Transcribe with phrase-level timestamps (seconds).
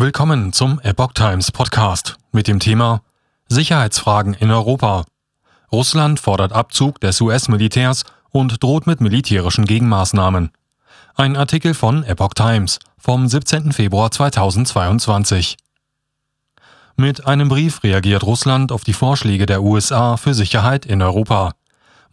[0.00, 3.02] Willkommen zum Epoch Times Podcast mit dem Thema
[3.48, 5.04] Sicherheitsfragen in Europa.
[5.72, 10.52] Russland fordert Abzug des US-Militärs und droht mit militärischen Gegenmaßnahmen.
[11.16, 13.72] Ein Artikel von Epoch Times vom 17.
[13.72, 15.56] Februar 2022.
[16.94, 21.54] Mit einem Brief reagiert Russland auf die Vorschläge der USA für Sicherheit in Europa.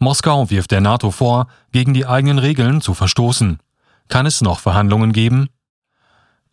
[0.00, 3.60] Moskau wirft der NATO vor, gegen die eigenen Regeln zu verstoßen.
[4.08, 5.50] Kann es noch Verhandlungen geben?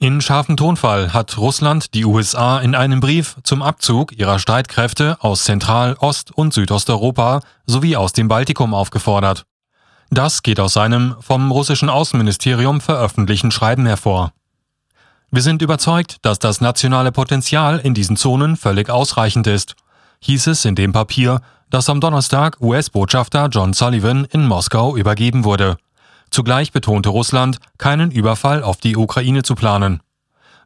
[0.04, 5.46] In scharfem Tonfall hat Russland die USA in einem Brief zum Abzug ihrer Streitkräfte aus
[5.46, 9.46] Zentral-, Ost- und Südosteuropa sowie aus dem Baltikum aufgefordert.
[10.10, 14.34] Das geht aus seinem vom russischen Außenministerium veröffentlichten Schreiben hervor.
[15.32, 19.78] Wir sind überzeugt, dass das nationale Potenzial in diesen Zonen völlig ausreichend ist,
[20.20, 25.78] hieß es in dem Papier, das am Donnerstag US-Botschafter John Sullivan in Moskau übergeben wurde.
[26.34, 30.02] Zugleich betonte Russland, keinen Überfall auf die Ukraine zu planen.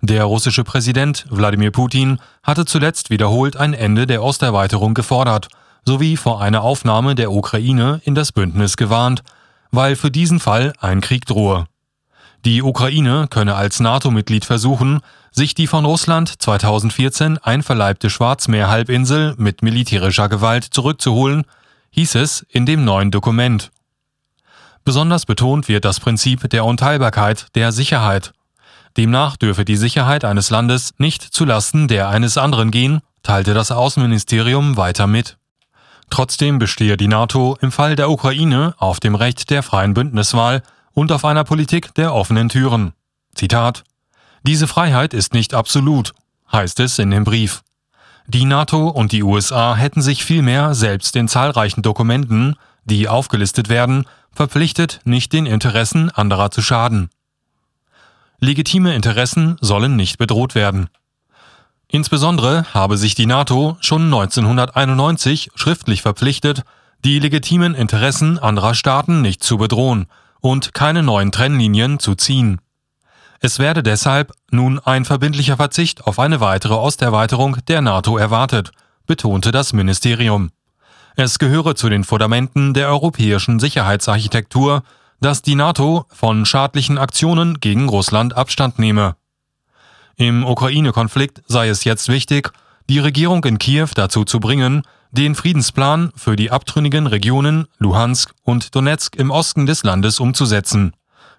[0.02, 5.50] Der russische Präsident Wladimir Putin hatte zuletzt wiederholt ein Ende der Osterweiterung gefordert,
[5.84, 9.24] sowie vor einer Aufnahme der Ukraine in das Bündnis gewarnt,
[9.70, 11.66] weil für diesen Fall ein Krieg drohe.
[12.46, 20.30] Die Ukraine könne als NATO-Mitglied versuchen, sich die von Russland 2014 einverleibte Schwarzmeerhalbinsel mit militärischer
[20.30, 21.44] Gewalt zurückzuholen,
[21.90, 23.70] hieß es in dem neuen Dokument.
[24.88, 28.32] Besonders betont wird das Prinzip der Unteilbarkeit der Sicherheit.
[28.96, 34.78] Demnach dürfe die Sicherheit eines Landes nicht zulasten der eines anderen gehen, teilte das Außenministerium
[34.78, 35.36] weiter mit.
[36.10, 41.12] Trotzdem bestehe die NATO im Fall der Ukraine auf dem Recht der freien Bündniswahl und
[41.12, 42.94] auf einer Politik der offenen Türen.
[43.36, 43.84] Zitat
[44.44, 46.14] Diese Freiheit ist nicht absolut,
[46.50, 47.62] heißt es in dem Brief.
[48.26, 52.56] Die NATO und die USA hätten sich vielmehr selbst in zahlreichen Dokumenten,
[52.88, 57.10] die aufgelistet werden, verpflichtet, nicht den Interessen anderer zu schaden.
[58.40, 60.90] Legitime Interessen sollen nicht bedroht werden.
[61.88, 66.64] Insbesondere habe sich die NATO schon 1991 schriftlich verpflichtet,
[67.06, 70.08] die legitimen Interessen anderer Staaten nicht zu bedrohen
[70.42, 72.60] und keine neuen Trennlinien zu ziehen.
[73.40, 78.72] Es werde deshalb nun ein verbindlicher Verzicht auf eine weitere Osterweiterung der NATO erwartet,
[79.06, 80.52] betonte das Ministerium.
[81.20, 84.84] Es gehöre zu den Fundamenten der europäischen Sicherheitsarchitektur,
[85.20, 89.16] dass die NATO von schadlichen Aktionen gegen Russland Abstand nehme.
[90.16, 92.52] Im Ukraine-Konflikt sei es jetzt wichtig,
[92.88, 98.76] die Regierung in Kiew dazu zu bringen, den Friedensplan für die abtrünnigen Regionen Luhansk und
[98.76, 100.94] Donetsk im Osten des Landes umzusetzen.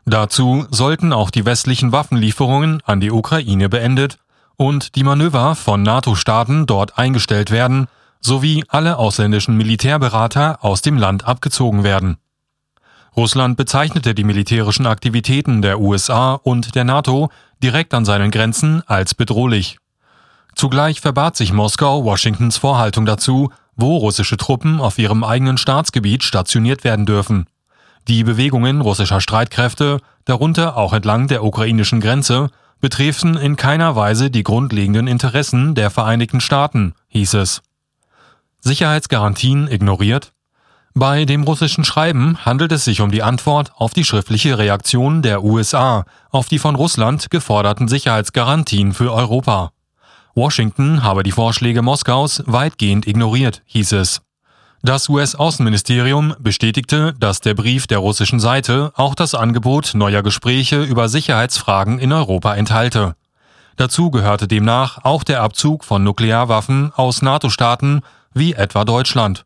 [0.05, 4.19] Dazu sollten auch die westlichen Waffenlieferungen an die Ukraine beendet
[4.57, 7.87] und die Manöver von NATO-Staaten dort eingestellt werden,
[8.21, 12.19] sowie alle ausländischen Militärberater aus dem Land abgezogen werden.
[13.17, 17.31] Russland bezeichnete die militärischen Aktivitäten der USA und der NATO
[17.63, 19.79] direkt an seinen Grenzen als bedrohlich.
[20.55, 26.85] Zugleich verbat sich Moskau Washingtons Vorhaltung dazu, wo russische Truppen auf ihrem eigenen Staatsgebiet stationiert
[26.85, 27.47] werden dürfen.
[28.09, 32.51] Die Bewegungen russischer Streitkräfte, darunter auch entlang der ukrainischen Grenze,
[32.81, 37.63] betreffen in keiner Weise die grundlegenden Interessen der Vereinigten Staaten, hieß es.
[38.69, 40.33] Sicherheitsgarantien ignoriert?
[40.93, 45.43] Bei dem russischen Schreiben handelt es sich um die Antwort auf die schriftliche Reaktion der
[45.43, 49.71] USA auf die von Russland geforderten Sicherheitsgarantien für Europa.
[50.35, 54.21] Washington habe die Vorschläge Moskaus weitgehend ignoriert, hieß es.
[54.83, 61.09] Das US-Außenministerium bestätigte, dass der Brief der russischen Seite auch das Angebot neuer Gespräche über
[61.09, 63.17] Sicherheitsfragen in Europa enthalte.
[63.77, 68.03] Dazu gehörte demnach auch der Abzug von Nuklearwaffen aus NATO-Staaten
[68.35, 69.45] wie etwa Deutschland.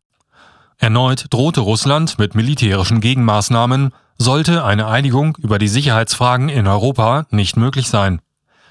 [0.78, 7.56] Erneut drohte Russland mit militärischen Gegenmaßnahmen, sollte eine Einigung über die Sicherheitsfragen in Europa nicht
[7.56, 8.20] möglich sein.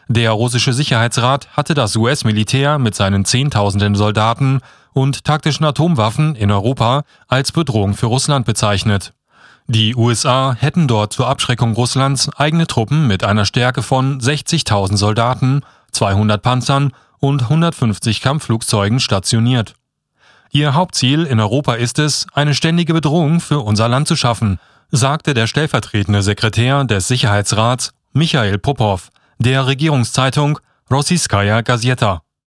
[0.07, 4.59] Der russische Sicherheitsrat hatte das US-Militär mit seinen Zehntausenden Soldaten
[4.93, 9.13] und taktischen Atomwaffen in Europa als Bedrohung für Russland bezeichnet.
[9.67, 15.61] Die USA hätten dort zur Abschreckung Russlands eigene Truppen mit einer Stärke von 60.000 Soldaten,
[15.93, 19.75] 200 Panzern und 150 Kampfflugzeugen stationiert.
[20.53, 24.59] Ihr Hauptziel in Europa ist es, eine ständige Bedrohung für unser Land zu schaffen,
[24.89, 30.59] sagte der stellvertretende Sekretär des Sicherheitsrats Michael Popov der Regierungszeitung
[30.91, 32.21] Rossiskaya Gazeta.